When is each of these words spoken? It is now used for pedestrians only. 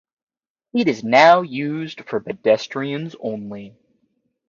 It 0.73 0.87
is 0.87 1.03
now 1.03 1.43
used 1.43 2.05
for 2.05 2.19
pedestrians 2.19 3.15
only. 3.19 3.75